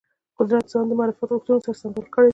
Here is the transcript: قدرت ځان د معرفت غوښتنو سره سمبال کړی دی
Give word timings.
قدرت 0.39 0.65
ځان 0.71 0.85
د 0.89 0.91
معرفت 0.99 1.29
غوښتنو 1.33 1.63
سره 1.65 1.77
سمبال 1.81 2.05
کړی 2.13 2.27
دی 2.27 2.29